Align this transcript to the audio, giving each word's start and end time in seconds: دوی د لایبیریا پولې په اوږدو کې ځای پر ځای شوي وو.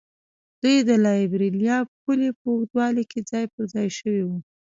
دوی 0.61 0.77
د 0.89 0.91
لایبیریا 1.05 1.77
پولې 1.99 2.29
په 2.39 2.47
اوږدو 2.53 3.03
کې 3.11 3.19
ځای 3.29 3.45
پر 3.53 3.63
ځای 3.73 3.87
شوي 3.97 4.23
وو. 4.27 4.37